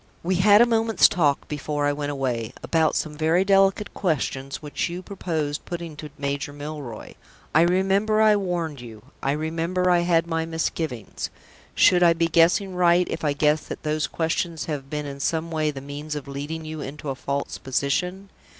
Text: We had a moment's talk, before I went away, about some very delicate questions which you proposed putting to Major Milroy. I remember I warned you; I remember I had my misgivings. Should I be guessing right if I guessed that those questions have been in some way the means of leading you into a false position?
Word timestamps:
We 0.23 0.37
had 0.37 0.63
a 0.63 0.65
moment's 0.65 1.07
talk, 1.07 1.47
before 1.47 1.85
I 1.85 1.93
went 1.93 2.09
away, 2.11 2.53
about 2.63 2.95
some 2.95 3.15
very 3.15 3.45
delicate 3.45 3.93
questions 3.93 4.59
which 4.59 4.89
you 4.89 5.03
proposed 5.03 5.63
putting 5.65 5.95
to 5.97 6.09
Major 6.17 6.51
Milroy. 6.51 7.13
I 7.53 7.61
remember 7.61 8.19
I 8.19 8.35
warned 8.35 8.81
you; 8.81 9.03
I 9.21 9.33
remember 9.33 9.91
I 9.91 9.99
had 9.99 10.25
my 10.25 10.43
misgivings. 10.43 11.29
Should 11.75 12.01
I 12.01 12.13
be 12.13 12.25
guessing 12.27 12.73
right 12.73 13.07
if 13.11 13.23
I 13.23 13.33
guessed 13.33 13.69
that 13.69 13.83
those 13.83 14.07
questions 14.07 14.65
have 14.65 14.89
been 14.89 15.05
in 15.05 15.19
some 15.19 15.51
way 15.51 15.69
the 15.69 15.81
means 15.81 16.15
of 16.15 16.27
leading 16.27 16.65
you 16.65 16.81
into 16.81 17.09
a 17.09 17.13
false 17.15 17.59
position? 17.59 18.31